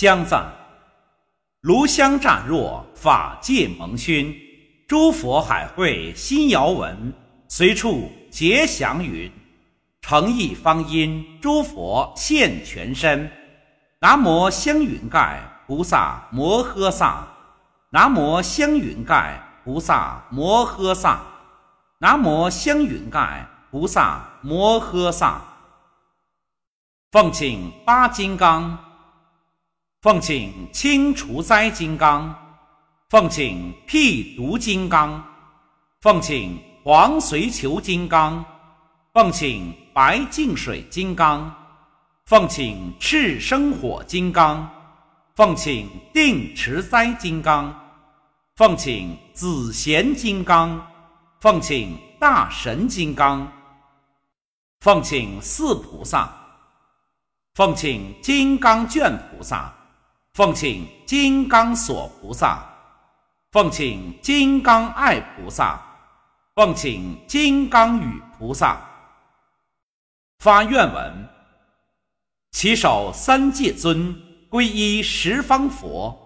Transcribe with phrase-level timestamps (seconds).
[0.00, 0.50] 香赞：
[1.60, 4.34] 炉香乍若，法界蒙熏。
[4.88, 7.12] 诸佛海会心遥闻，
[7.48, 9.30] 随处结祥云。
[10.00, 13.30] 诚意方因诸佛现全身。
[14.00, 17.28] 南无香云盖菩萨摩诃萨。
[17.90, 21.20] 南无香云盖菩萨摩诃萨。
[21.98, 25.42] 南无香云盖菩萨摩诃萨。
[27.12, 28.78] 奉请八金刚，
[30.02, 32.34] 奉请清除灾金刚。
[33.10, 35.22] 奉请辟毒金刚，
[36.00, 38.44] 奉请黄随求金刚，
[39.12, 41.52] 奉请白净水金刚，
[42.24, 44.70] 奉请赤生火金刚，
[45.34, 47.74] 奉请定持灾金刚，
[48.54, 50.80] 奉请紫贤金刚，
[51.40, 53.52] 奉请大神金刚，
[54.78, 56.32] 奉请四菩萨，
[57.54, 59.74] 奉请金刚卷菩萨，
[60.32, 62.66] 奉请金刚锁菩萨。
[63.50, 65.80] 奉请金刚爱菩萨，
[66.54, 68.80] 奉请金刚语菩萨。
[70.38, 71.28] 发愿文：
[72.52, 74.14] 起手三界尊，
[74.48, 76.16] 皈依十方佛。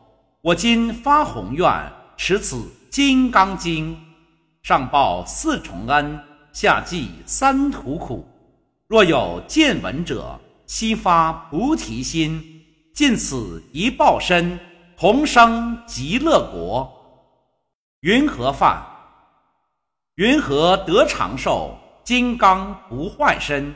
[0.42, 3.98] 我今发宏愿，持此金刚经，
[4.62, 8.28] 上报四重恩，下济三途苦。
[8.86, 12.53] 若有见闻者，悉发菩提心，
[12.94, 14.56] 尽此一报身，
[14.96, 16.88] 同生极乐国。
[18.02, 18.80] 云何饭？
[20.14, 21.76] 云何得长寿？
[22.04, 23.74] 金刚不坏身，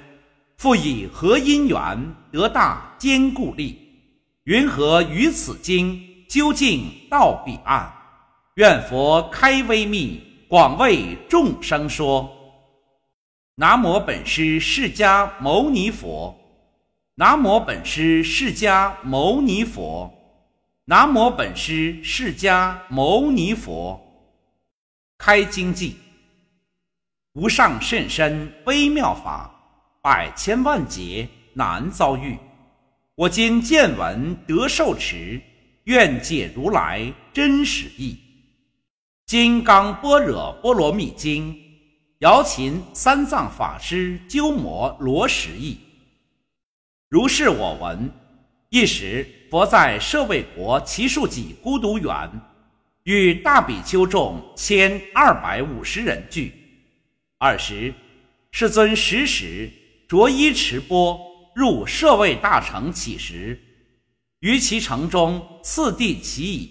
[0.56, 3.76] 复以何因缘得大坚固力？
[4.44, 7.92] 云何于此经究竟到彼岸？
[8.54, 12.30] 愿佛开微密，广为众生说。
[13.56, 16.32] 南无本师释迦牟尼佛。
[17.20, 20.08] 南无本师释迦牟尼佛。
[20.84, 24.00] 南无本师释迦牟尼佛。
[25.18, 25.96] 开经记，
[27.32, 29.52] 无上甚深微妙法，
[30.00, 32.38] 百千万劫难遭遇。
[33.16, 35.42] 我今见闻得受持，
[35.86, 38.16] 愿解如来真实义。
[39.26, 41.52] 金刚般若波罗蜜经，
[42.20, 45.80] 瑶琴三藏法师鸠摩罗什译。
[47.08, 48.10] 如是我闻。
[48.68, 52.30] 一时，佛在舍卫国祇树给孤独园。
[53.04, 56.52] 与大比丘众千二百五十人聚。
[57.38, 57.94] 二时，
[58.50, 59.70] 世尊时时
[60.06, 61.18] 着衣持钵
[61.54, 63.58] 入舍卫大城乞食，
[64.40, 66.70] 于其城中次第乞已，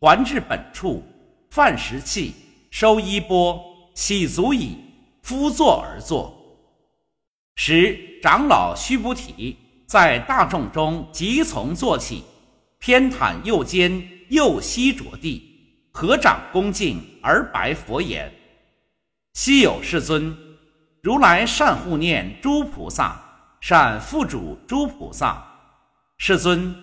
[0.00, 1.04] 还至本处，
[1.50, 2.34] 饭食器，
[2.72, 3.62] 收衣钵，
[3.94, 4.76] 洗足矣，
[5.22, 6.34] 敷坐而坐。
[7.54, 9.56] 时长老须菩提
[9.88, 12.22] 在大众中即从坐起，
[12.78, 15.42] 偏袒右肩，右膝着地。
[15.90, 18.30] 合掌恭敬而白佛言
[19.32, 20.36] ：“昔有世尊，
[21.02, 23.18] 如来善护念诸菩萨，
[23.62, 25.42] 善付嘱诸菩萨。
[26.18, 26.76] 世尊，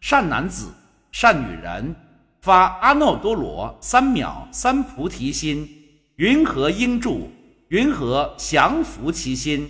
[0.00, 0.72] 善男子、
[1.10, 1.92] 善女人，
[2.40, 5.68] 发阿耨多罗三藐三菩提心，
[6.16, 7.28] 云何应住？
[7.66, 9.68] 云何降伏其心？”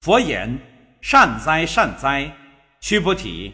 [0.00, 0.58] 佛言
[1.02, 2.32] ：“善哉，善哉！
[2.80, 3.52] 须菩提，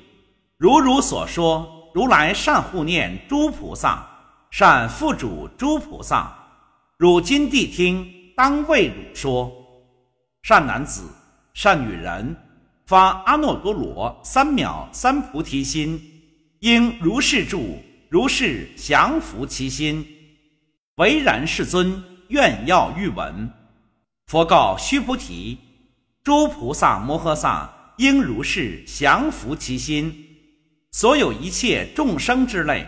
[0.59, 4.07] 如汝所说，如来善护念诸菩萨。”
[4.51, 6.33] 善付嘱诸菩萨，
[6.97, 9.53] 汝今谛听，当为汝说。
[10.43, 11.03] 善男子，
[11.53, 12.35] 善女人，
[12.87, 16.01] 发阿耨多罗三藐三菩提心，
[16.61, 17.79] 应如是住，
[18.09, 20.07] 如是降伏其心。
[20.97, 23.51] 唯然，世尊，愿要欲闻。
[24.29, 25.59] 佛告须菩提：
[26.29, 30.13] 诸菩萨摩诃萨应如是降伏其心。
[30.91, 32.87] 所有一切众生之类，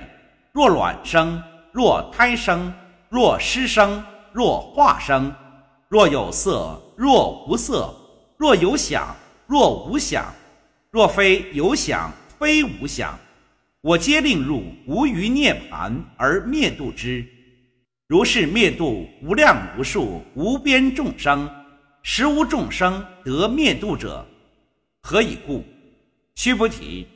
[0.52, 1.42] 若卵生。
[1.72, 2.70] 若胎生，
[3.08, 5.34] 若湿生，若化生，
[5.88, 7.90] 若有色，若无色，
[8.36, 10.26] 若有想，若无想，
[10.90, 13.18] 若非有想，非无想，
[13.80, 17.24] 我皆令入无余涅盘而灭度之。
[18.06, 21.48] 如是灭度无量无数无边众生，
[22.02, 24.26] 实无众生得灭度者。
[25.02, 25.64] 何以故？
[26.34, 27.06] 须菩提，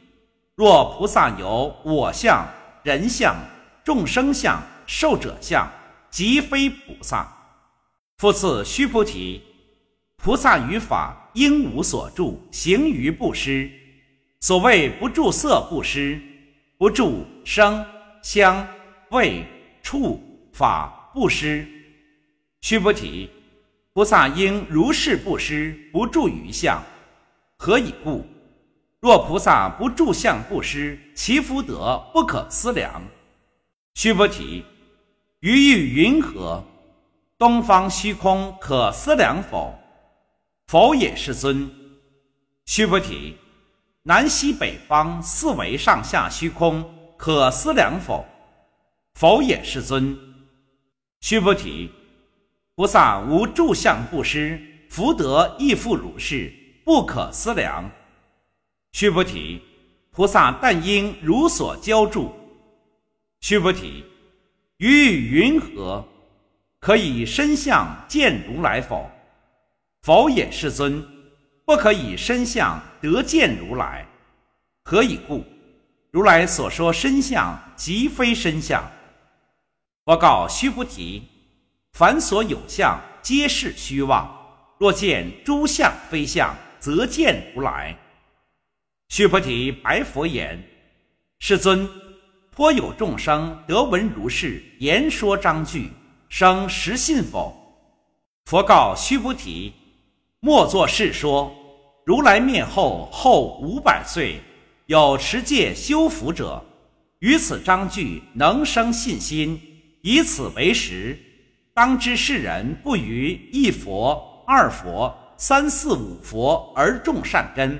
[0.54, 2.46] 若菩萨有我相、
[2.82, 3.34] 人相。
[3.84, 5.70] 众生相、寿者相，
[6.08, 7.30] 即非菩萨。
[8.16, 9.42] 复次，须菩提，
[10.16, 13.70] 菩萨于法应无所住，行于布施。
[14.40, 16.18] 所谓不住色布施，
[16.78, 17.84] 不住声、
[18.22, 18.66] 香、
[19.10, 19.44] 味、
[19.82, 20.18] 触、
[20.50, 21.68] 法布施。
[22.62, 23.28] 须菩提，
[23.94, 26.82] 菩萨应如是不施，不住于相。
[27.56, 28.26] 何以故？
[28.98, 33.00] 若菩萨不住相布施，其福德不可思量。
[33.94, 34.64] 须菩提，
[35.38, 36.64] 于欲云何？
[37.38, 39.72] 东方虚空可思量否？
[40.66, 41.70] 否也，世尊。
[42.66, 43.36] 须菩提，
[44.02, 46.84] 南西北方四维上下虚空
[47.16, 48.26] 可思量否？
[49.14, 50.18] 否也，世尊。
[51.20, 51.92] 须菩提，
[52.76, 56.52] 菩萨无住相布施，福德亦复如是，
[56.84, 57.88] 不可思量。
[58.90, 59.62] 须菩提，
[60.10, 62.34] 菩萨但应如所教住。
[63.40, 64.04] 须菩提，
[64.78, 66.04] 于云何？
[66.80, 69.08] 可以身相见如来否？
[70.02, 71.02] 否也，世尊。
[71.64, 74.06] 不可以身相得见如来。
[74.82, 75.42] 何以故？
[76.10, 78.84] 如来所说身相，即非身相。
[80.04, 81.22] 我告须菩提：
[81.94, 84.28] 凡所有相，皆是虚妄。
[84.78, 87.96] 若见诸相非相，则见如来。
[89.10, 90.60] 须菩提白佛言：
[91.38, 91.88] 世尊，
[92.50, 95.88] 颇有众生得闻如是言说章句。
[96.28, 97.54] 生实信否？
[98.46, 99.72] 佛告须菩提：
[100.40, 101.54] 莫作是说。
[102.04, 104.40] 如来灭后后五百岁，
[104.86, 106.60] 有持戒修福者，
[107.20, 109.60] 于此章句能生信心，
[110.02, 111.16] 以此为实。
[111.74, 117.76] 当知世人不于一佛、二佛、三四五佛而种善根，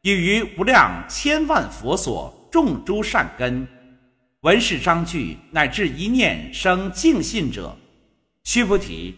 [0.00, 3.68] 已于无量千万佛所种诸善根。
[4.40, 7.76] 闻是章句，乃至一念生净信者，
[8.44, 9.14] 须菩提，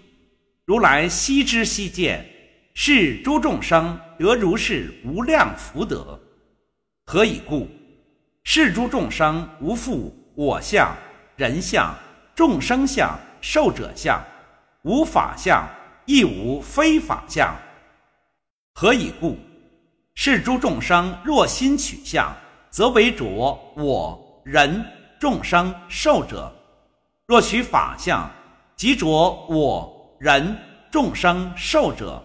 [0.64, 2.28] 如来悉知悉见，
[2.74, 6.20] 是诸众生得如是无量福德。
[7.06, 7.68] 何以故？
[8.42, 10.92] 是诸众生无复我相、
[11.36, 11.94] 人相、
[12.34, 14.22] 众生相、受者相，
[14.82, 15.68] 无法相，
[16.06, 17.54] 亦无非法相。
[18.74, 19.36] 何以故？
[20.14, 22.34] 是诸众生若心取相，
[22.68, 24.84] 则为着我人。
[25.20, 26.50] 众生受者，
[27.26, 28.30] 若取法相，
[28.74, 30.56] 即着我人
[30.90, 32.24] 众生受者。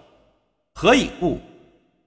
[0.74, 1.42] 何以故？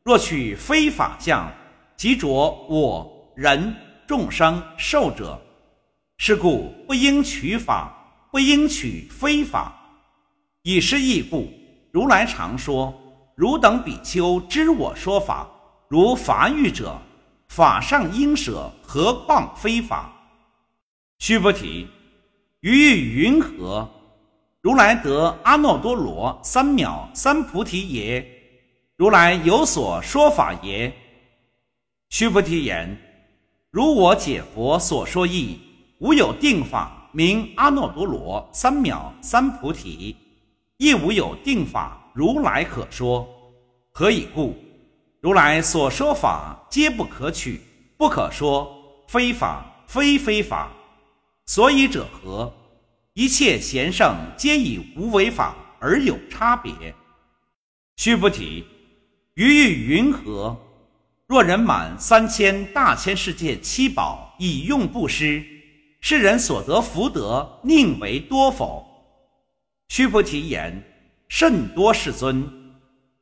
[0.02, 1.52] 若取非法相，
[1.94, 3.06] 即着我
[3.36, 3.76] 人
[4.06, 5.38] 众生受者。
[6.16, 7.94] 是故不应取法，
[8.30, 9.74] 不应取非法。
[10.62, 11.50] 以是义故，
[11.90, 12.92] 如来常说：
[13.34, 15.48] 汝等比丘知我说法，
[15.88, 17.00] 如法欲者，
[17.48, 20.12] 法上应舍，何况非法？
[21.18, 21.88] 须菩提，
[22.60, 23.88] 于欲云何？
[24.60, 28.26] 如来得阿耨多罗三藐三菩提耶？
[28.96, 30.92] 如来有所说法耶？
[32.10, 33.00] 须菩提言：
[33.70, 35.60] 如我解佛所说义，
[36.00, 40.14] 无有定法名阿耨多罗三藐三菩提，
[40.76, 43.28] 亦无有定法如来可说。
[43.90, 44.54] 何以故？
[45.20, 47.60] 如来所说法皆不可取，
[47.96, 48.72] 不可说，
[49.08, 50.70] 非法，非非法。
[51.44, 52.54] 所以者何？
[53.14, 56.72] 一切贤圣皆以无为法而有差别。
[57.96, 58.64] 须菩提，
[59.34, 60.56] 于欲云何？
[61.26, 65.44] 若人满三千大千世界七宝以用布施，
[66.00, 68.86] 世人所得福德宁为多否？
[69.88, 70.82] 须菩提言：
[71.28, 72.48] 甚多，世尊。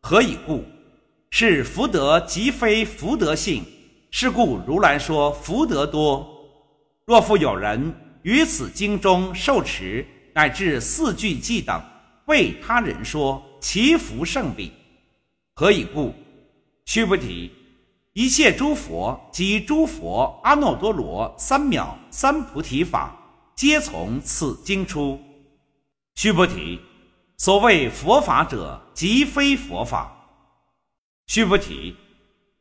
[0.00, 0.64] 何以故？
[1.30, 3.64] 是福德即非福德性，
[4.10, 6.26] 是故如来说福德多。
[7.04, 7.92] 若复有人。
[8.22, 11.80] 于此经中受持乃至四句偈等，
[12.24, 14.72] 为他人说，其福胜彼。
[15.54, 16.12] 何以故？
[16.86, 17.52] 须菩提，
[18.16, 23.14] 一切诸佛及诸佛阿耨多罗三藐三菩提法，
[23.54, 25.20] 皆从此经出。
[26.14, 26.80] 须菩提，
[27.36, 30.16] 所谓佛法者，即非佛法。
[31.26, 31.94] 须菩提，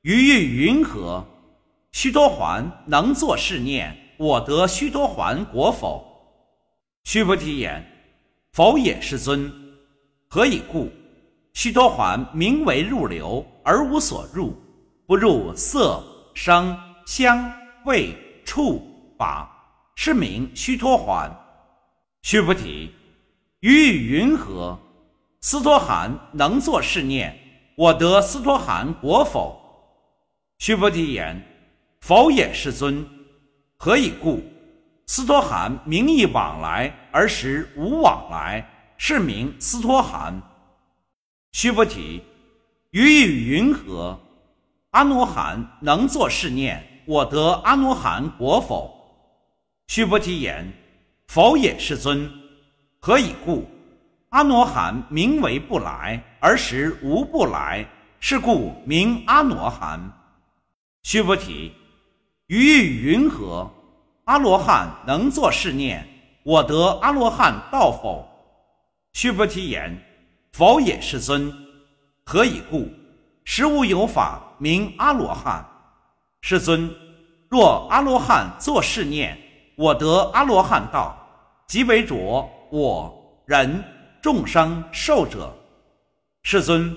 [0.02, 1.26] 于欲云何？
[1.94, 3.98] 须多还能作是念。
[4.18, 6.06] 我得须多还果否？
[7.06, 7.82] 须菩提言：
[8.52, 9.50] 否也，世尊。
[10.28, 10.92] 何以故？
[11.54, 14.54] 须多还名为入流，而无所入，
[15.08, 17.52] 不入色、声、香、
[17.86, 18.82] 味、触、
[19.20, 19.48] 法，
[19.96, 21.32] 是名须多还。
[22.24, 22.92] 须菩提，
[23.60, 24.80] 于云何？
[25.42, 27.38] 斯多含能作是念：
[27.76, 29.62] 我得斯多含果否？
[30.58, 31.40] 须菩提言：
[32.02, 33.08] 否也，世尊。
[33.78, 34.44] 何以故？
[35.06, 40.42] 斯托含名义往来，而实无往来，是名斯托含。
[41.52, 42.24] 须菩提，
[42.90, 44.20] 于意云何？
[44.96, 48.90] 阿罗汉能作是念：我得阿罗汉果否？
[49.88, 50.72] 须菩提言：
[51.28, 52.32] 否也，世尊。
[53.02, 53.66] 何以故？
[54.30, 57.86] 阿罗汉名为不来，而实无不来，
[58.22, 60.00] 是故名阿罗汉。
[61.04, 61.74] 须菩提，
[62.48, 63.70] 于意云何？
[64.24, 66.08] 阿罗汉能作是念：
[66.44, 68.26] 我得阿罗汉道否？
[69.12, 69.94] 须菩提言：
[70.54, 71.54] 否也，世尊。
[72.24, 72.90] 何以故？
[73.46, 75.64] 实无有法名阿罗汉。
[76.42, 76.94] 世尊，
[77.48, 79.38] 若阿罗汉作是念：
[79.78, 81.16] 我得阿罗汉道，
[81.68, 82.16] 即为着
[82.72, 83.84] 我人
[84.22, 85.56] 众生寿者。
[86.42, 86.96] 世尊，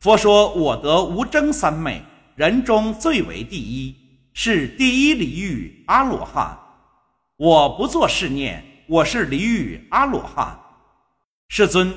[0.00, 2.02] 佛说我得无争三昧，
[2.36, 3.96] 人中最为第一，
[4.34, 6.58] 是第一离欲阿罗汉。
[7.36, 10.58] 我不作是念，我是离欲阿罗汉。
[11.48, 11.92] 世尊，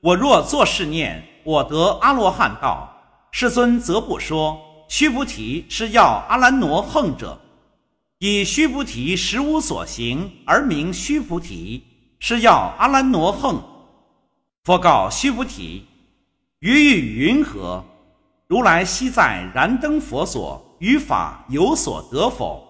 [0.00, 2.96] 我若作是念，我得阿罗汉道。
[3.32, 4.60] 世尊则不说。
[4.88, 7.40] 须菩提是要阿兰罗横者，
[8.18, 11.84] 以须菩提实无所行而名须菩提，
[12.18, 13.62] 是要阿兰罗横。
[14.64, 15.86] 佛告须菩提。
[16.58, 17.84] 于欲云何？
[18.48, 22.66] 如来昔在燃灯佛所，于法有所得否？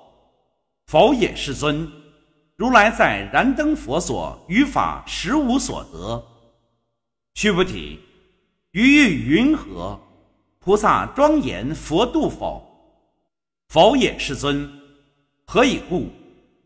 [0.87, 1.90] 否也，世尊。
[2.57, 6.23] 如来在燃灯佛所，于法实无所得。
[7.33, 7.99] 须菩提，
[8.73, 9.99] 于欲云何？
[10.62, 12.62] 菩萨庄严佛度否？
[13.69, 14.71] 否也，世尊。
[15.47, 16.11] 何以故？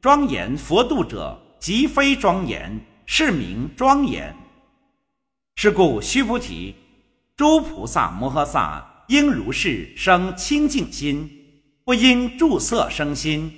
[0.01, 4.35] 庄严佛度者，即非庄严，是名庄严。
[5.55, 6.75] 是故，须菩提。
[7.37, 11.31] 诸菩萨摩诃萨应如是生清净心，
[11.85, 13.49] 不应住色生心，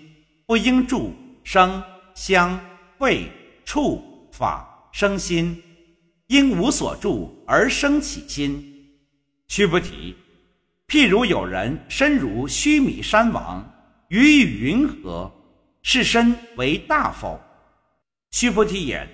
[0.44, 1.14] 不应住
[1.44, 1.82] 声
[2.14, 2.60] 香
[2.98, 3.26] 味
[3.64, 5.62] 触法生心，
[6.26, 8.74] 应无所住而生起心。
[9.48, 10.14] 须菩提，
[10.88, 13.64] 譬如有人身如须弥山王，
[14.08, 15.32] 于云何？
[15.82, 17.40] 是身为大否？
[18.30, 19.08] 须菩提言：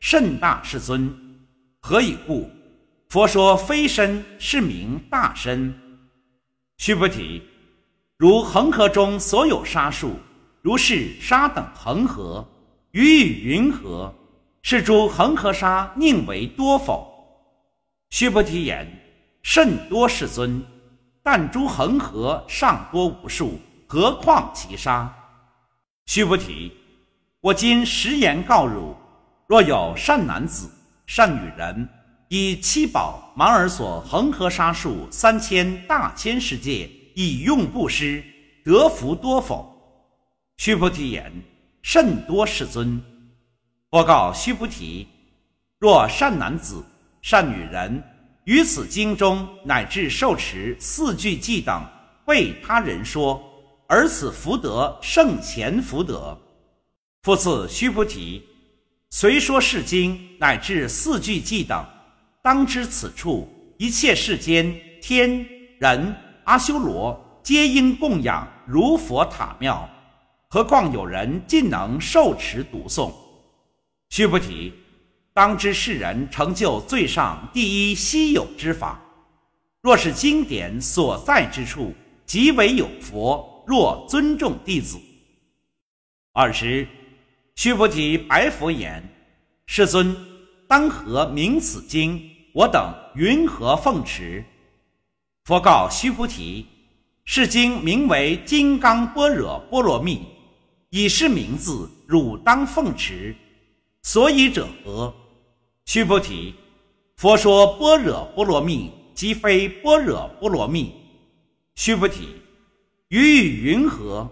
[0.00, 1.12] 甚大，世尊。
[1.80, 2.50] 何以故？
[3.08, 5.72] 佛说非身是名大身。
[6.78, 7.42] 须菩提，
[8.16, 10.16] 如恒河中所有沙数，
[10.60, 12.44] 如是沙等恒河，
[12.90, 14.12] 于与云何？
[14.62, 17.08] 是诸恒河沙宁为多否？
[18.10, 18.86] 须菩提言：
[19.42, 20.60] 甚多，世尊。
[21.22, 25.12] 但诸恒河尚多无数，何况其沙？
[26.06, 26.72] 须菩提，
[27.40, 28.96] 我今实言告汝：
[29.46, 30.70] 若有善男子、
[31.06, 31.88] 善女人。
[32.34, 38.24] 以七宝满尔所恒河沙数三千大千世界，以用布施，
[38.64, 39.70] 得福多否？
[40.56, 41.30] 须菩提言：
[41.82, 43.02] 甚多，世尊。
[43.90, 45.06] 我告须菩提：
[45.78, 46.82] 若善男子、
[47.20, 48.02] 善女人
[48.44, 51.84] 于此经中乃至受持四句偈等，
[52.24, 53.40] 为他人说，
[53.86, 56.36] 而此福德胜前福德。
[57.22, 58.42] 复次，须菩提，
[59.10, 61.86] 虽说是经乃至四句偈等。
[62.42, 65.46] 当知此处一切世间天
[65.78, 69.88] 人阿修罗皆应供养如佛塔庙，
[70.48, 73.12] 何况有人尽能受持读诵？
[74.10, 74.72] 须菩提，
[75.34, 79.00] 当知世人成就最上第一稀有之法。
[79.80, 81.94] 若是经典所在之处，
[82.26, 83.64] 即为有佛。
[83.64, 84.98] 若尊重弟子，
[86.32, 86.86] 尔时，
[87.54, 89.00] 须菩提白佛言
[89.66, 90.16] ：“世尊，
[90.68, 92.20] 当何名此经？”
[92.52, 94.44] 我等云何奉持？
[95.44, 96.66] 佛告须菩提：
[97.24, 100.16] 是经名为《金刚般若波罗蜜》，
[100.90, 103.34] 以是名字，汝当奉持。
[104.02, 105.14] 所以者何？
[105.84, 106.54] 须菩提，
[107.16, 110.94] 佛说般若波罗蜜，即非般若波罗蜜。
[111.74, 112.28] 须菩提，
[113.08, 114.30] 于语云何？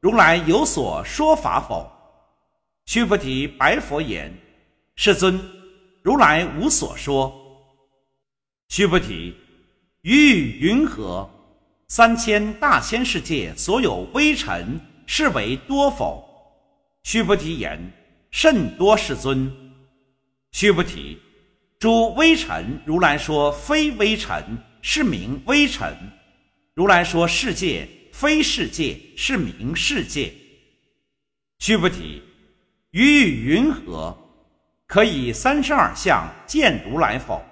[0.00, 1.90] 如来有所说法否？
[2.86, 4.32] 须菩提白佛言：
[4.96, 5.38] 世尊，
[6.02, 7.32] 如来无所说。
[8.68, 9.34] 须菩提，
[10.02, 11.28] 于云何？
[11.88, 16.24] 三千大千世界所有微尘，是为多否？
[17.02, 17.92] 须菩提言：
[18.30, 19.50] 甚多，世尊。
[20.52, 21.20] 须菩提，
[21.78, 24.42] 诸微尘，如来说非微尘，
[24.82, 25.92] 是名微尘；
[26.74, 30.32] 如来说世界非世界，是名世界。
[31.58, 32.22] 须菩提，
[32.90, 34.16] 于云何？
[34.86, 37.44] 可以三十二相见如来否？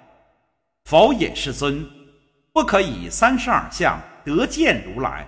[0.85, 1.87] 否也，世尊，
[2.51, 5.27] 不可以三十二相得见如来。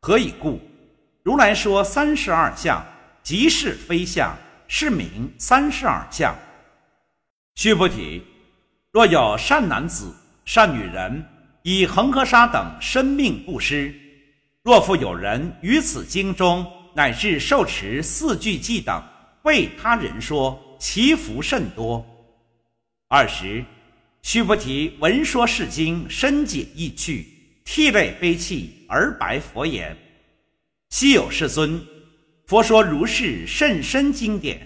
[0.00, 0.60] 何以故？
[1.22, 2.84] 如来说三十二相，
[3.22, 4.36] 即是非相，
[4.68, 6.36] 是名三十二相。
[7.54, 8.22] 须菩提，
[8.90, 10.12] 若有善男子、
[10.44, 11.24] 善女人，
[11.62, 13.92] 以恒河沙等生命布施；
[14.62, 19.02] 若复有人于此经中乃至受持四句偈等，
[19.42, 22.04] 为他人说，其福甚多。
[23.08, 23.64] 二十。
[24.22, 27.26] 须菩提闻说是经，深解意趣，
[27.64, 29.96] 涕泪悲泣而白佛言
[30.90, 31.84] ：“昔有世尊，
[32.46, 34.64] 佛说如是甚深经典，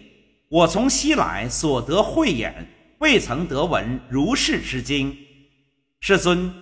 [0.49, 5.15] 我从昔来所得慧眼，未曾得闻如是之经。
[6.01, 6.53] 世尊，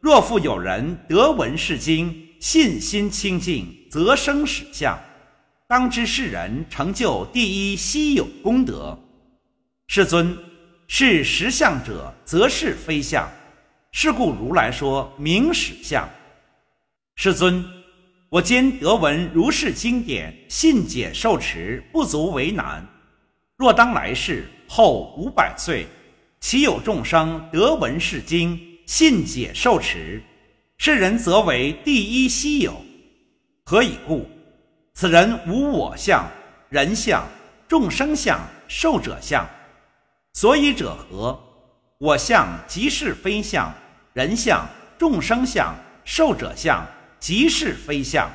[0.00, 4.96] 若复有人得闻是经，信心清净，则生实相。
[5.66, 8.96] 当知是人成就第一稀有功德。
[9.88, 10.36] 世尊，
[10.86, 13.28] 是实相者，则是非相。
[13.90, 16.08] 是故如来说明实相。
[17.16, 17.64] 世尊，
[18.28, 22.86] 我今得闻如是经典，信解受持，不足为难。
[23.56, 25.84] 若当来世后五百岁，
[26.38, 30.22] 其有众生得闻是经，信解受持？
[30.78, 32.80] 是人则为第一稀有，
[33.64, 34.30] 何以故？
[34.94, 36.24] 此人无我相、
[36.68, 37.28] 人相、
[37.66, 39.44] 众生相、寿者相。
[40.34, 41.36] 所以者何？
[41.98, 43.74] 我相即是非相，
[44.12, 44.64] 人相、
[44.96, 45.74] 众生相、
[46.04, 46.86] 寿者相
[47.18, 48.30] 即是非相。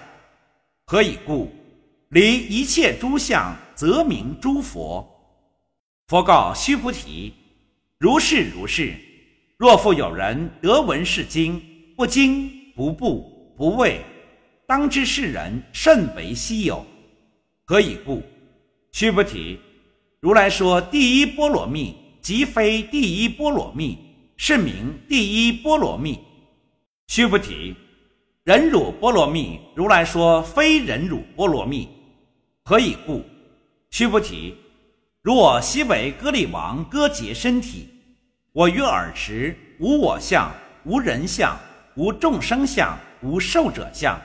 [0.85, 1.49] 何以故？
[2.09, 5.09] 离一切诸相，则名诸佛。
[6.07, 7.33] 佛告须菩提：
[7.97, 8.93] 如是如是。
[9.57, 11.61] 若复有人得闻是经。
[11.97, 14.01] 不惊不怖不畏，
[14.67, 16.85] 当知是人甚为稀有。
[17.63, 18.21] 何以故？
[18.91, 19.57] 须菩提，
[20.19, 23.97] 如来说第一波罗蜜，即非第一波罗蜜，
[24.35, 26.19] 是名第一波罗蜜。
[27.07, 27.73] 须菩提，
[28.43, 31.87] 忍辱波罗蜜，如来说非忍辱波罗蜜。
[32.61, 33.23] 何以故？
[33.89, 34.53] 须菩提，
[35.25, 37.89] 若昔为歌利王割截身体，
[38.51, 40.53] 我于尔时无我相，
[40.83, 41.57] 无人相。
[41.95, 44.21] 无众生相，无寿者相，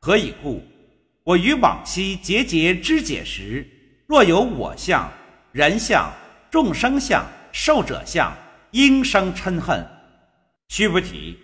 [0.00, 0.62] 何以故？
[1.24, 3.68] 我于往昔节节肢解时，
[4.06, 5.12] 若有我相、
[5.52, 6.10] 人相、
[6.50, 8.34] 众生相、寿者相，
[8.70, 9.86] 应生嗔恨。
[10.68, 11.38] 须菩提，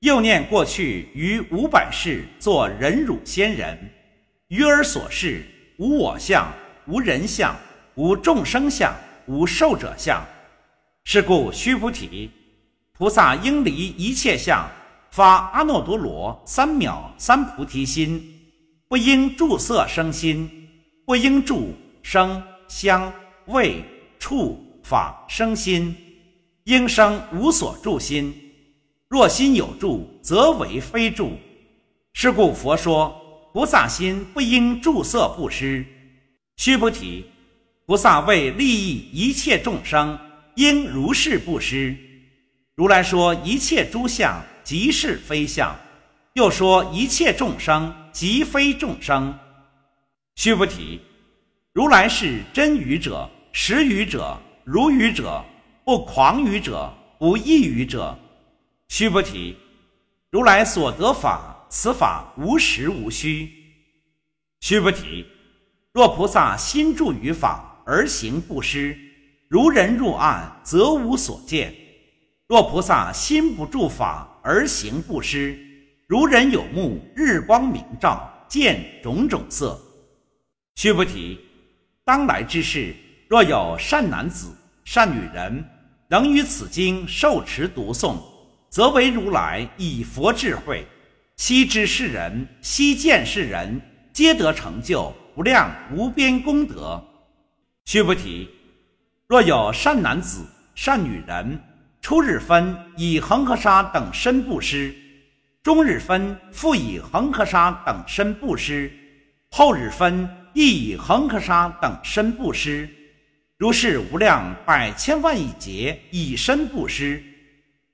[0.00, 3.90] 又念过去于五百世作忍辱仙人，
[4.48, 5.46] 于尔所示
[5.78, 6.52] 无我相、
[6.86, 7.56] 无人相、
[7.94, 8.94] 无众生相、
[9.26, 10.24] 无寿者相。
[11.04, 12.30] 是故，须菩提。
[12.92, 14.68] 菩萨应离一切相，
[15.10, 18.22] 发阿耨多罗三藐三菩提心，
[18.88, 20.68] 不应住色生心，
[21.04, 23.12] 不应住声香
[23.46, 23.82] 味
[24.18, 25.96] 触法生心，
[26.64, 28.32] 应生无所住心。
[29.08, 31.32] 若心有住，则为非住。
[32.14, 33.14] 是故佛说，
[33.52, 35.84] 菩萨心不应住色布施。
[36.56, 37.24] 须菩提，
[37.84, 40.18] 菩萨为利益一切众生，
[40.54, 41.96] 应如是布施。
[42.76, 45.76] 如来说一切诸相即是非相，
[46.34, 49.36] 又说一切众生即非众生。
[50.36, 51.00] 须菩提，
[51.72, 55.44] 如来是真语者、实语者、如语者、
[55.84, 58.16] 不狂语者、不异语者。
[58.88, 59.56] 须菩提，
[60.30, 63.50] 如来所得法，此法无实无虚。
[64.60, 65.26] 须菩提，
[65.92, 68.96] 若菩萨心住于法而行不施，
[69.48, 71.74] 如人入暗，则无所见。
[72.48, 75.58] 若菩萨心不住法而行不施，
[76.06, 79.80] 如人有目，日光明照，见种种色。
[80.74, 81.38] 须菩提，
[82.04, 82.94] 当来之事，
[83.28, 85.64] 若有善男子、善女人，
[86.08, 88.16] 能于此经受持读诵，
[88.68, 90.86] 则为如来以佛智慧，
[91.36, 93.80] 悉知是人，悉见是人，
[94.12, 97.02] 皆得成就无量无边功德。
[97.84, 98.48] 须菩提，
[99.26, 101.60] 若有善男子、善女人，
[102.00, 104.94] 初日分以恒河沙等身布施，
[105.62, 108.90] 中日分复以恒河沙等身布施，
[109.50, 112.88] 后日分亦以恒河沙等身布施，
[113.58, 117.22] 如是无量百千万亿劫以身布施。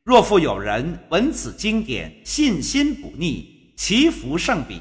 [0.05, 4.81] 若复有人闻此经典，信心不逆，其福甚彼。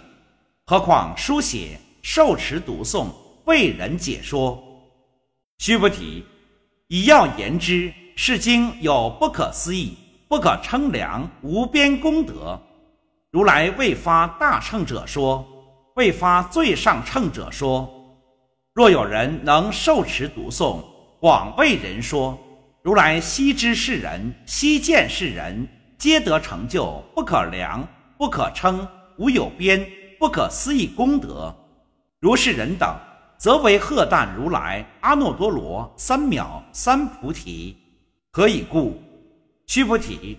[0.65, 3.07] 何况书写、受持、读诵、
[3.45, 4.66] 为人解说。
[5.57, 6.25] 须菩提，
[6.87, 7.93] 以要言之。
[8.19, 9.95] 是经有不可思议、
[10.27, 12.59] 不可称量、无边功德。
[13.29, 15.47] 如来未发大乘者说，
[15.95, 17.87] 未发最上乘者说。
[18.73, 20.83] 若有人能受持读诵，
[21.19, 22.35] 广为人说，
[22.81, 25.67] 如来悉知是人，悉见是人，
[25.99, 28.87] 皆得成就不可量、不可称、
[29.19, 31.55] 无有边、不可思议功德。
[32.19, 32.97] 如是人等，
[33.37, 37.77] 则为鹤旦如来阿耨多罗三藐三菩提。
[38.31, 39.01] 何以故？
[39.65, 40.37] 须菩提，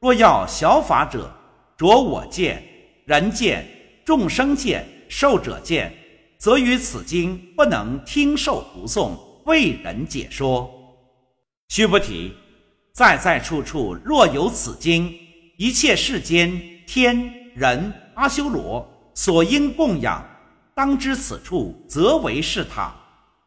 [0.00, 1.30] 若要小法者，
[1.76, 2.62] 着我见、
[3.04, 3.66] 人见、
[4.04, 5.92] 众生见、寿者见，
[6.36, 9.10] 则于此经不能听受读诵，
[9.46, 10.70] 为人解说。
[11.68, 12.34] 须菩提，
[12.92, 15.12] 在在处处若有此经，
[15.56, 16.50] 一切世间
[16.86, 20.24] 天人、阿修罗所应供养，
[20.78, 22.94] 当知此处则为是塔，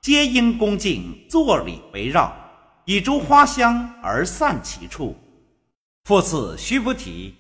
[0.02, 2.36] 皆应恭敬坐礼围绕，
[2.84, 5.16] 以诸花香而散其处。
[6.04, 7.34] 复次，须菩提，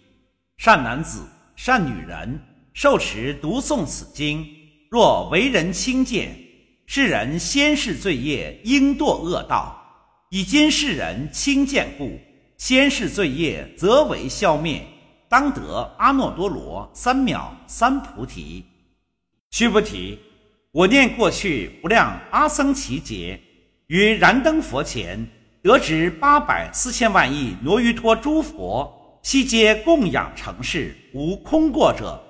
[0.55, 1.27] 善男子、
[1.57, 2.39] 善女人，
[2.71, 4.47] 受持读诵此经，
[4.89, 6.39] 若为人轻贱，
[6.85, 9.77] 世人先世罪业应堕恶道。
[10.29, 12.17] 以今世人轻贱故，
[12.55, 14.87] 先世罪业则为消灭。
[15.27, 18.63] 当得阿耨多罗三藐三菩提。
[19.51, 20.17] 须菩提，
[20.71, 23.37] 我念过去无量阿僧祇劫，
[23.87, 25.27] 于燃灯佛前
[25.61, 32.23] 得知八百四千万亿罗于托诸佛，悉皆供养成事，无空过者。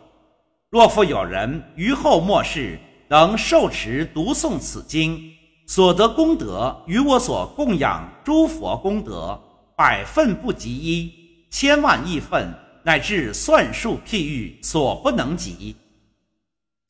[0.72, 5.22] 若复有人于后末世能受持读诵此经，
[5.68, 9.40] 所得功德与我所供养诸佛功德
[9.78, 11.14] 百分不及一，
[11.52, 12.52] 千万亿分。
[12.84, 15.76] 乃至算术譬喻所不能及。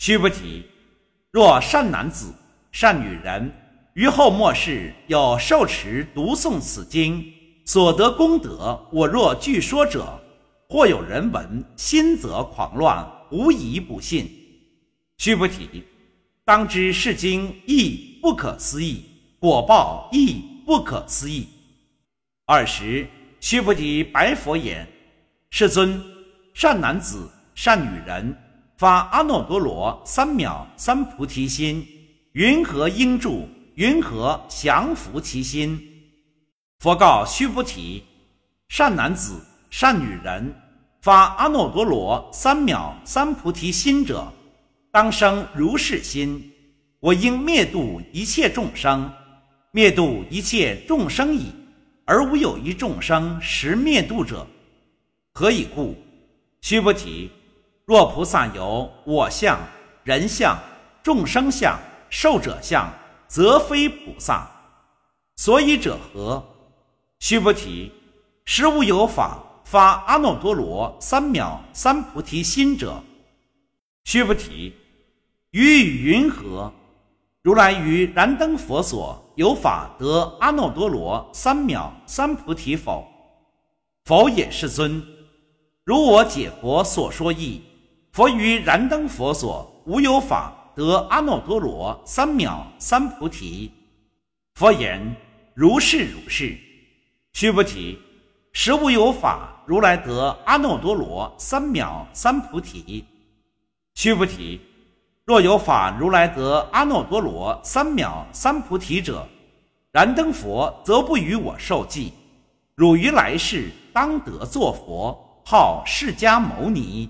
[0.01, 0.65] 须菩提，
[1.29, 2.33] 若善男子、
[2.71, 3.51] 善女人
[3.93, 7.23] 于后末世有受持读诵此经
[7.67, 10.19] 所得功德，我若据说者，
[10.67, 14.27] 或有人闻，心则狂乱，无疑不信。
[15.19, 15.83] 须菩提，
[16.43, 19.05] 当知是经亦不可思议，
[19.39, 21.47] 果报亦不可思议。
[22.47, 23.07] 二十，
[23.39, 24.87] 须菩提白佛言。
[25.51, 26.03] 世尊，
[26.55, 28.35] 善男子、善女人
[28.81, 31.87] 发阿耨多罗三藐三菩提心，
[32.31, 33.47] 云何应住？
[33.75, 35.79] 云何降伏其心？
[36.79, 38.03] 佛告须菩提：
[38.69, 39.39] 善男子、
[39.69, 40.51] 善女人
[40.99, 44.27] 发阿耨多罗三藐三菩提心者，
[44.91, 46.51] 当生如是心：
[46.99, 49.13] 我应灭度一切众生，
[49.69, 51.51] 灭度一切众生矣，
[52.03, 54.47] 而无有一众生实灭度者。
[55.33, 55.95] 何以故？
[56.61, 57.29] 须菩提，
[57.91, 59.59] 若菩萨有我相、
[60.05, 60.57] 人相、
[61.03, 61.77] 众生相、
[62.09, 62.89] 寿者相，
[63.27, 64.49] 则非菩萨。
[65.35, 66.41] 所以者何？
[67.19, 67.91] 须菩提，
[68.45, 73.03] 实无有法发阿耨多罗三藐三菩提心者。
[74.05, 74.73] 须菩提，
[75.49, 76.71] 于语云何？
[77.41, 83.05] 如来于燃灯佛所有法得阿耨多罗三藐三菩提否？
[84.05, 85.05] 否也，世尊。
[85.83, 87.61] 如我解佛所说义，
[88.11, 93.71] 佛于燃灯佛所无有法得阿耨多罗三藐三菩提。
[94.55, 95.15] 佛言：
[95.53, 96.57] 如是如是。
[97.31, 97.97] 须菩提，
[98.51, 103.05] 实无有法如来得阿耨多罗三藐三菩提。
[103.93, 104.59] 须菩提，
[105.23, 109.25] 若有法如来得阿耨多罗三藐三菩提者，
[109.93, 112.11] 燃灯佛则不与我受记。
[112.75, 115.17] 汝于来世当得作佛。
[115.43, 117.09] 号释迦牟尼，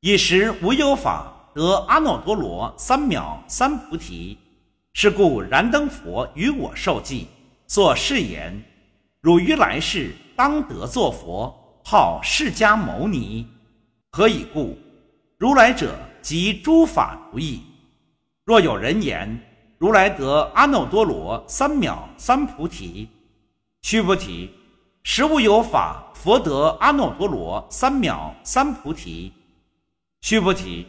[0.00, 4.38] 以时无有法得阿耨多罗三藐三菩提。
[4.92, 7.26] 是故燃灯佛与我受记，
[7.66, 8.62] 作誓言：
[9.20, 11.52] 汝于来世当得作佛，
[11.84, 13.44] 号释迦牟尼。
[14.12, 14.78] 何以故？
[15.36, 17.60] 如来者即诸法如意。
[18.44, 19.40] 若有人言
[19.78, 23.08] 如来得阿耨多罗三藐三菩提，
[23.82, 24.48] 须菩提。
[25.02, 29.32] 实无有法，佛得阿耨多罗三藐三菩提。
[30.20, 30.86] 须菩提，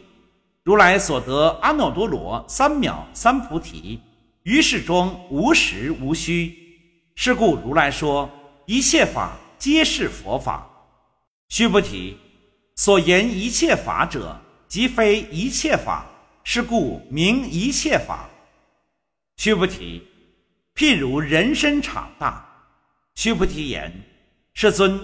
[0.64, 4.00] 如来所得阿耨多罗三藐三菩提，
[4.42, 6.56] 于世中无实无虚。
[7.14, 8.30] 是故如来说
[8.66, 10.68] 一切法皆是佛法。
[11.48, 12.16] 须菩提，
[12.76, 16.06] 所言一切法者，即非一切法。
[16.42, 18.28] 是故名一切法。
[19.36, 20.02] 须菩提，
[20.74, 22.46] 譬如人身长大。
[23.14, 23.92] 须菩提言。
[24.54, 24.98] 世尊，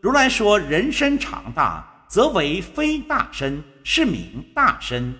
[0.00, 5.12] 如来说人身长大，则为非大身，是名大身。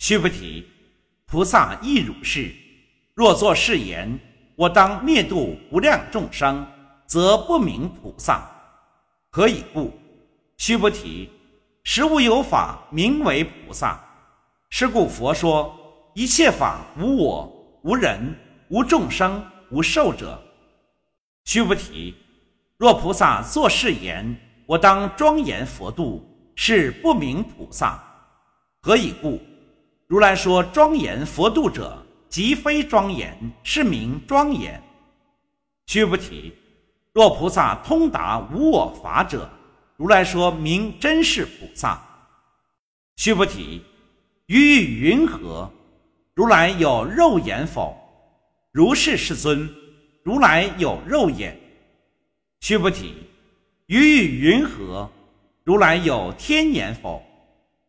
[0.00, 0.66] 须菩提，
[1.24, 2.52] 菩萨亦如是。
[3.14, 4.18] 若作是言，
[4.56, 6.66] 我当灭度无量众生，
[7.06, 8.44] 则不名菩萨。
[9.30, 9.96] 何以故？
[10.56, 11.30] 须菩提，
[11.84, 14.04] 实无有法名为菩萨。
[14.70, 15.72] 是故佛说
[16.16, 18.36] 一切法无我、无人、
[18.68, 20.42] 无众生、无寿者。
[21.44, 22.16] 须菩提。
[22.78, 26.24] 若菩萨作是言，我当庄严佛度，
[26.54, 28.02] 是不明菩萨。
[28.80, 29.40] 何以故？
[30.06, 31.96] 如来说庄严佛度者，
[32.28, 34.82] 即非庄严，是名庄严。
[35.86, 36.54] 须菩提，
[37.12, 39.48] 若菩萨通达无我法者，
[39.96, 42.00] 如来说明真是菩萨。
[43.16, 43.82] 须菩提，
[44.46, 45.70] 于意云何？
[46.34, 47.96] 如来有肉眼否？
[48.72, 49.68] 如是，世尊。
[50.24, 51.54] 如来有肉眼。
[52.60, 53.14] 须菩提，
[53.86, 55.10] 于与云何？
[55.62, 57.22] 如来有天眼否？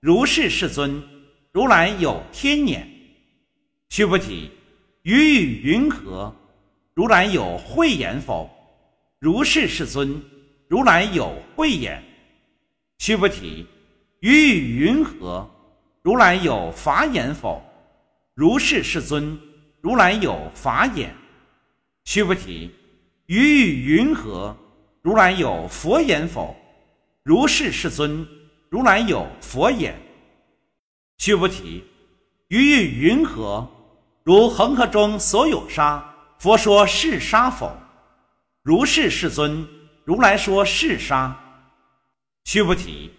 [0.01, 1.01] 如是世尊，
[1.53, 2.85] 如来有天眼。
[3.87, 4.51] 须菩提，
[5.03, 6.35] 于与云何？
[6.93, 8.49] 如来有慧眼否？
[9.19, 10.21] 如是世尊，
[10.67, 12.03] 如来有慧眼。
[12.97, 13.65] 须菩提，
[14.19, 15.49] 于与云何？
[16.01, 17.63] 如来有法眼否？
[18.33, 19.39] 如是世尊，
[19.79, 21.15] 如来有法眼。
[22.03, 22.69] 须菩提，
[23.27, 24.55] 于与云何？
[25.05, 26.55] 如来有佛眼否？
[27.21, 28.27] 如是世尊，
[28.71, 29.95] 如来有佛眼。
[31.19, 31.83] 须菩提，
[32.47, 33.69] 于意云何？
[34.23, 36.03] 如恒河中所有沙，
[36.39, 37.71] 佛说是沙否？
[38.63, 39.67] 如是世尊，
[40.05, 41.39] 如来说是沙。
[42.45, 43.11] 须菩提，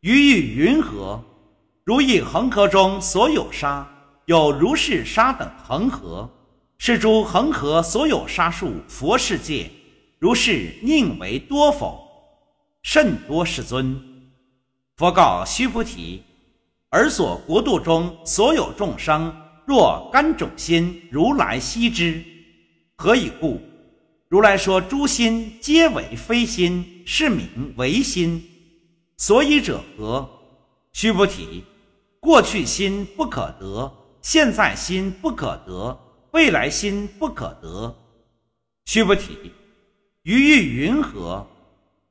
[0.00, 1.22] 于意云何？
[1.84, 3.86] 如以恒河中所有沙，
[4.24, 6.26] 有如是沙等恒河，
[6.78, 9.70] 是诸恒河所有沙数佛世界，
[10.18, 12.04] 如是宁为多否？
[12.82, 13.96] 甚多，世尊。
[14.96, 16.22] 佛告须菩提：
[16.90, 19.32] 尔所国度中所有众生，
[19.64, 22.24] 若干种心，如来悉知。
[22.96, 23.60] 何以故？
[24.28, 28.42] 如来说诸心皆为非心，是名为心。
[29.18, 30.28] 所以者何？
[30.92, 31.62] 须菩提。
[32.18, 35.96] 过去心不可得，现在心不可得，
[36.32, 37.96] 未来心不可得。
[38.86, 39.52] 须菩提，
[40.28, 41.46] 于欲云何？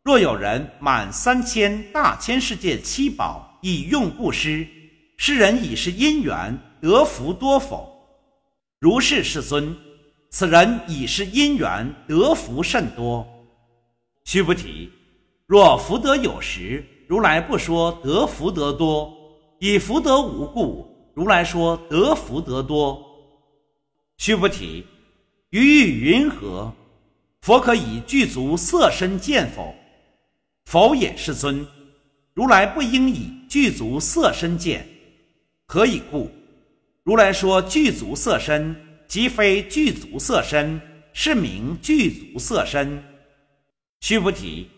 [0.02, 4.68] 若有人满三千大千世界七宝以用布施，
[5.18, 7.88] 是人已是因缘得福多否？
[8.80, 9.78] 如是世尊，
[10.32, 13.24] 此人已是因缘得福甚多。
[14.26, 14.90] 须菩提，
[15.46, 19.14] 若福德有时，如来不说得福德多。
[19.60, 23.00] 以福德无故，如来说得福德多。
[24.18, 24.84] 须菩提，
[25.52, 26.74] 于欲云何？
[27.42, 29.74] 佛可以具足色身见否？
[30.66, 31.66] 否也，世尊。
[32.34, 34.88] 如来不应以具足色身见。
[35.66, 36.30] 何以故？
[37.04, 38.76] 如来说具足色身，
[39.08, 40.80] 即非具足色身，
[41.14, 43.02] 是名具足色身。
[44.02, 44.70] 须菩提，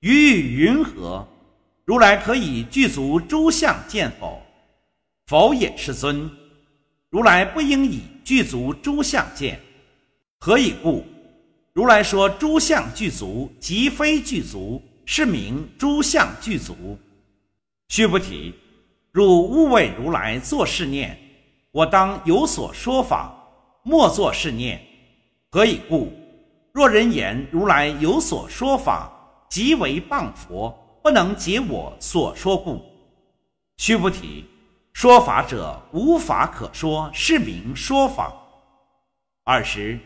[0.00, 1.26] 于欲云何？
[1.84, 4.42] 如来可以具足诸相见否？
[5.26, 6.28] 否也，世尊。
[7.08, 9.60] 如来不应以具足诸相见。
[10.38, 11.04] 何以故？
[11.72, 16.98] 如来说诸相具足，即非具足，是名诸相具足。
[17.88, 18.54] 须菩提，
[19.12, 21.18] 汝勿为如来作是念：
[21.70, 23.34] 我当有所说法，
[23.82, 24.80] 莫作是念。
[25.50, 26.12] 何以故？
[26.72, 29.10] 若人言如来有所说法，
[29.48, 30.76] 即为谤佛。
[31.02, 32.78] 不能解我所说故，
[33.78, 34.44] 须菩提，
[34.92, 38.34] 说法者无法可说，是名说法。
[39.44, 39.98] 二十，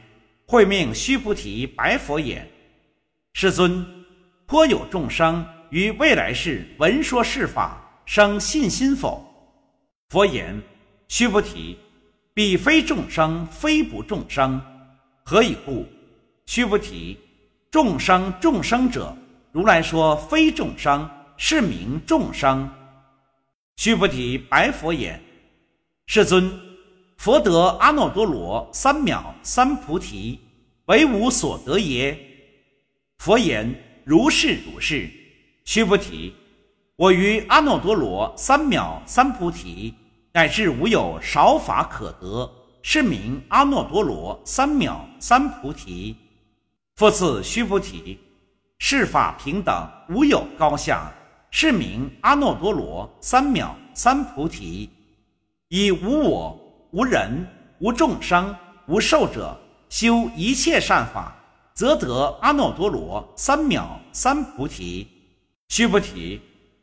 [0.46, 2.48] 会命须菩提白佛言
[3.32, 3.84] ：“世尊，
[4.46, 9.26] 颇有众生于未来世闻说是法，生信心否？”
[10.10, 10.60] 佛言
[11.08, 11.78] ：“须菩提，
[12.34, 14.60] 彼非众生，非不众生。
[15.24, 15.86] 何以故？
[16.46, 17.18] 须菩提，
[17.70, 19.16] 众生众生者。”
[19.50, 22.68] 如来说：“非众生，是名众生。”
[23.76, 25.20] 须菩提白佛言
[26.06, 26.52] ：“世尊，
[27.24, 30.38] 佛得阿耨多罗三藐三菩提，
[30.84, 32.18] 为吾所得耶？”
[33.16, 35.10] 佛言：“如是如是。”
[35.64, 36.34] 须菩提，
[36.96, 39.94] 我于阿耨多罗三藐三菩提，
[40.34, 46.14] 乃至无有少法可得，是名阿耨多罗三藐三菩提。
[46.96, 48.18] 复次，须菩提。
[48.78, 51.10] 是法平等，无有高下，
[51.50, 54.90] 是名阿耨多罗三藐三菩提。
[55.68, 56.60] 以无我、
[56.94, 57.44] 无人、
[57.80, 58.54] 无众生、
[58.86, 61.36] 无寿者修一切善法，
[61.72, 65.04] 则得阿耨多罗三藐三菩提。
[65.70, 66.40] 须菩提，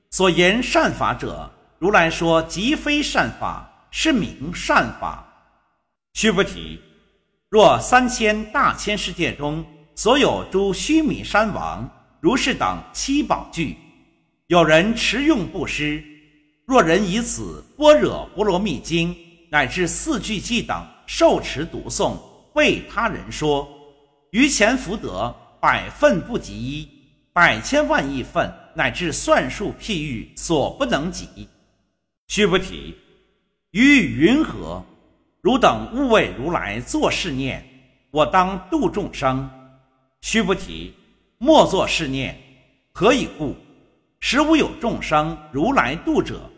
[0.09, 5.25] 所言善法者，如来说即非善法，是名善法。
[6.11, 6.81] 须菩提，
[7.47, 9.65] 若三千大千世界中。
[9.93, 11.87] 所有诸须弥山王
[12.19, 13.77] 如是等七宝具，
[14.47, 16.03] 有人持用布施。
[16.65, 19.15] 若人以此般若波罗蜜经
[19.51, 22.17] 乃至四句偈等受持读诵，
[22.53, 23.67] 为他人说，
[24.31, 26.89] 于前福德百分不及一，
[27.33, 31.27] 百千万亿分乃至算数譬喻所不能及。
[32.29, 32.95] 须菩提，
[33.71, 34.81] 于云何？
[35.41, 37.61] 汝等勿为如来作是念：
[38.09, 39.49] 我当度众生。
[40.21, 40.93] 须菩提，
[41.37, 42.39] 莫作是念。
[42.93, 43.53] 何以故？
[44.21, 46.49] 实无有众生如来度者。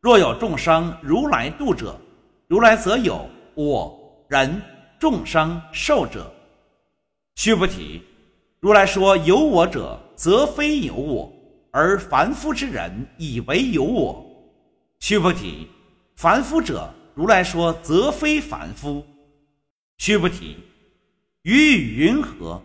[0.00, 1.96] 若有众生如来度者，
[2.46, 4.60] 如来则有我人
[4.98, 6.30] 众生寿者。
[7.36, 8.02] 须菩提，
[8.60, 11.32] 如来说有我者，则非有我；
[11.70, 14.24] 而凡夫之人以为有我。
[15.00, 15.68] 须菩提，
[16.16, 19.04] 凡夫者，如来说则非凡夫。
[19.96, 20.58] 须菩提，
[21.42, 22.60] 于语云何？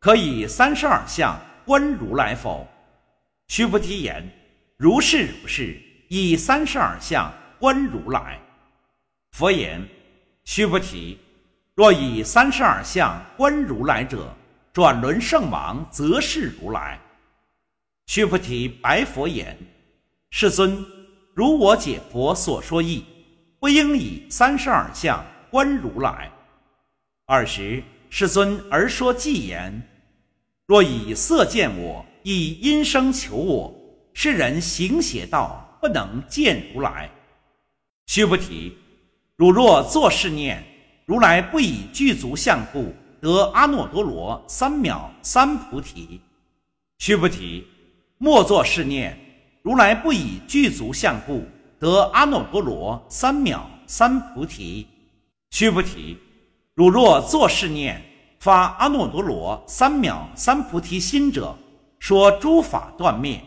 [0.00, 2.66] 可以三十二相观如来否？
[3.46, 4.28] 须菩提言：
[4.76, 8.40] 如是如是，以三十二相观如来。
[9.34, 9.84] 佛言：
[10.44, 11.18] 须菩提，
[11.74, 14.32] 若以三十二相观如来者，
[14.72, 17.00] 转轮圣王则是如来。
[18.06, 19.58] 须菩提白佛言：
[20.30, 20.86] 世尊，
[21.34, 23.04] 如我解佛所说义，
[23.58, 25.20] 不应以三十二相
[25.50, 26.30] 观如来。
[27.26, 29.82] 尔时，世尊而说偈言：
[30.64, 33.74] 若以色见我，以音声求我，
[34.12, 37.10] 是人行邪道，不能见如来。
[38.06, 38.78] 须菩提，
[39.36, 40.64] 汝若作是念，
[41.06, 42.94] 如来不以具足相故。
[43.20, 46.20] 得阿耨多罗三藐三菩提，
[46.98, 47.66] 须菩提，
[48.18, 49.18] 莫作是念。
[49.62, 51.42] 如来不以具足相故，
[51.80, 54.86] 得阿耨多罗三藐三菩提，
[55.50, 56.18] 须菩提，
[56.74, 58.00] 汝若作是念，
[58.38, 61.56] 发阿耨多罗三藐三菩提心者，
[61.98, 63.40] 说诸法断灭。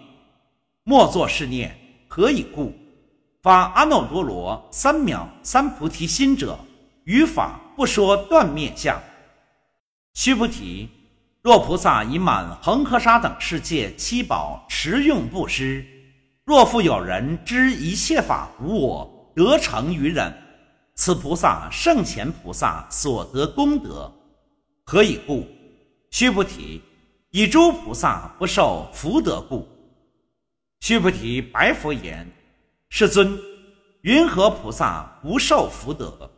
[0.83, 2.73] 莫作是念，何以故？
[3.47, 6.59] 发阿耨多罗三藐三菩提心者，
[7.05, 9.01] 于法不说断灭相。
[10.15, 10.89] 须菩提，
[11.41, 15.85] 若菩萨以满恒河沙等世界七宝持用布施，
[16.43, 20.33] 若复有人知一切法无我，得成于人，
[20.95, 24.11] 此菩萨圣前菩萨所得功德，
[24.83, 25.47] 何以故？
[26.11, 26.81] 须菩提，
[27.31, 29.65] 以诸菩萨不受福德故。
[30.81, 32.29] 须菩提白佛言
[32.89, 33.37] ：“世尊，
[34.01, 36.31] 云何菩萨不受福德？”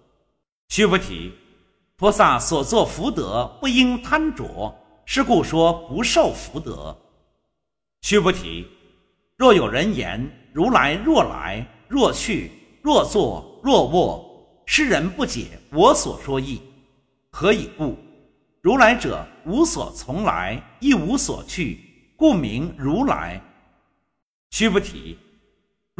[0.69, 1.31] 须菩提。
[1.95, 4.73] 菩萨所作福德不应贪着，
[5.05, 6.97] 是故说不受福德。
[8.01, 8.65] 须菩提，
[9.35, 16.61] 若有人言如来若来若去若坐若卧，是人不解我所说意。
[17.31, 17.97] 何以故？
[18.61, 21.79] 如来者无所从来，亦无所去，
[22.15, 23.41] 故名如来。
[24.51, 25.17] 须菩提，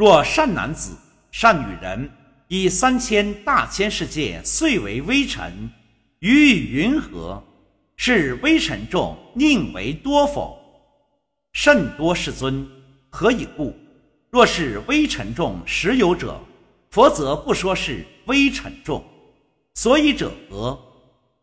[0.00, 0.96] 若善男子、
[1.30, 2.10] 善女人，
[2.48, 5.70] 以三千大千世界遂为微尘。
[6.20, 7.44] 于云何？
[7.96, 10.58] 是微尘众宁为多否？
[11.52, 12.66] 甚多，世尊。
[13.10, 13.76] 何以故？
[14.30, 16.40] 若是微尘众实有者，
[16.88, 19.04] 佛则不说是微尘众。
[19.74, 20.80] 所以者何？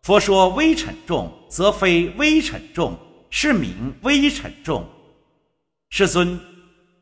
[0.02, 2.98] 佛说微尘众，则非微尘众，
[3.30, 4.84] 是名微尘众。
[5.92, 6.40] 世尊，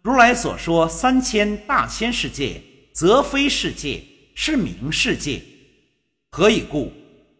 [0.05, 2.61] 如来所说三千大千世界，
[2.93, 4.03] 则非世界，
[4.35, 5.41] 是名世界。
[6.29, 6.93] 何以故？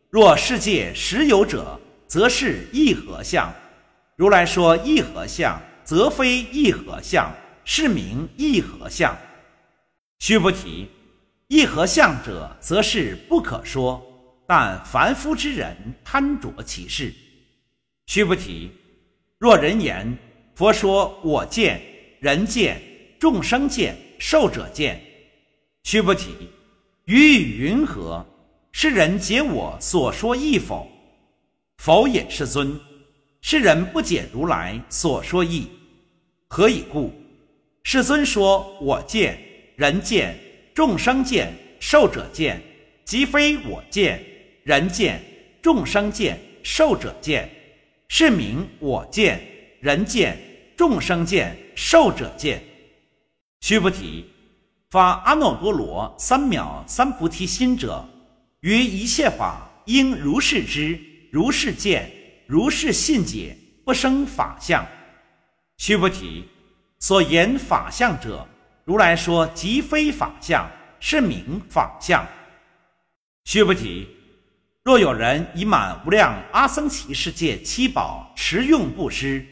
[0.10, 3.54] 若世界实有者，则是一合相。
[4.16, 7.32] 如来说一合相，则非一合相，
[7.66, 9.16] 是名一合相。
[10.18, 10.88] 须菩提，
[11.48, 14.04] 一合相者，则是不可说。
[14.48, 17.14] 但凡夫之人贪着其事。
[18.08, 18.72] 须菩提，
[19.38, 20.18] 若人言
[20.56, 21.80] 佛说我见、
[22.20, 22.82] 人见、
[23.20, 25.02] 众生见、寿者见。
[25.84, 26.32] 须菩提，
[27.06, 28.26] 于云何？
[28.72, 30.88] 是人解我所说义否？
[31.78, 32.80] 否也，世尊。
[33.42, 35.68] 是人不解如来所说义，
[36.48, 37.14] 何以故？
[37.84, 39.40] 世尊说我见、
[39.76, 40.36] 人见、
[40.74, 42.60] 众生见、寿者见，
[43.06, 44.20] 即非我见、
[44.64, 45.22] 人见、
[45.62, 47.48] 众生见、寿者见，
[48.08, 49.40] 是名我见、
[49.80, 50.36] 人见、
[50.78, 52.64] 众生见、寿者见。
[53.62, 54.26] 须菩提，
[54.90, 58.06] 发阿耨多罗三藐三菩提心者。
[58.60, 61.00] 于一切法应如是知，
[61.32, 62.12] 如是见，
[62.48, 64.86] 如是信解，不生法相。
[65.78, 66.46] 须菩提，
[67.00, 68.48] 所言法相者，
[68.84, 72.26] 如来说即非法相，是名法相。
[73.46, 74.08] 须菩提，
[74.84, 79.46] 若有人以满无量阿僧祇世界七宝持用布施，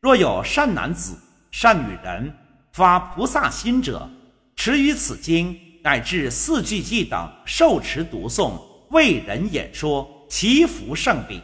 [0.00, 1.14] 若有善男子、
[1.50, 2.32] 善女人
[2.72, 4.08] 发菩萨心者，
[4.56, 5.58] 持于此经。
[5.82, 8.52] 乃至四句偈等受持读诵，
[8.90, 11.40] 为人演说，其福胜彼。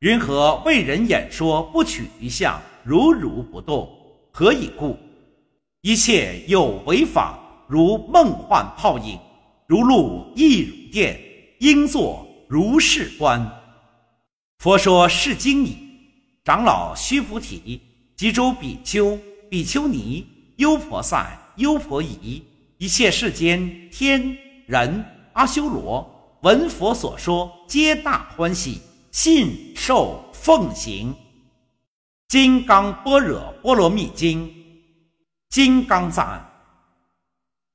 [0.00, 3.88] 云何为人演说，不取于相，如如不动？
[4.30, 4.98] 何以故？
[5.80, 9.18] 一切有为法，如梦幻泡影，
[9.66, 11.18] 如露亦如电，
[11.60, 13.50] 应作如是观。
[14.58, 15.85] 佛说是经已。
[16.46, 17.80] 长老须菩提，
[18.14, 19.18] 及诸比丘、
[19.50, 20.24] 比丘尼、
[20.58, 22.40] 优婆塞、优婆夷。
[22.78, 28.80] 一切世间天人阿修罗闻佛所说，皆大欢喜，
[29.10, 31.12] 信受奉行。
[32.28, 34.46] 金刚般若波罗蜜经》，
[35.48, 36.48] 金刚赞。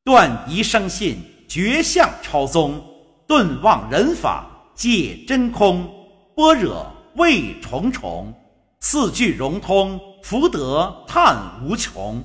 [0.06, 2.82] 断疑生信，绝相超宗，
[3.28, 5.94] 顿忘人法，界真空，
[6.38, 8.34] 般若味重重，
[8.84, 12.24] 四句融通，福德叹无穷。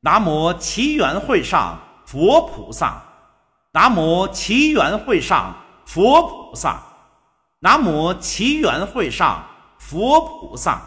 [0.00, 3.02] 南无奇缘会上佛菩萨，
[3.72, 5.54] 南无奇缘会上
[5.84, 6.80] 佛菩萨。
[7.58, 9.44] 南无奇缘会上
[9.78, 10.80] 佛菩萨，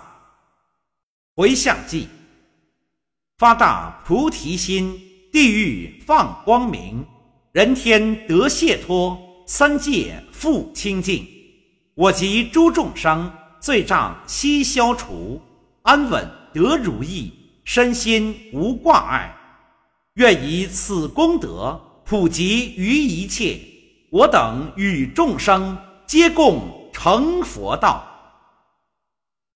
[1.36, 2.08] 回向记，
[3.38, 4.98] 发大菩提心，
[5.32, 7.06] 地狱放光明，
[7.52, 11.28] 人天得解脱，三界复清净，
[11.96, 13.32] 我及诸众生
[13.66, 15.42] 罪障悉消除，
[15.82, 19.36] 安稳得如意，身心无挂碍。
[20.18, 23.60] 愿以此功德普及于一切，
[24.12, 25.76] 我等与众生。
[26.06, 26.62] 皆共
[26.94, 28.06] 成佛道。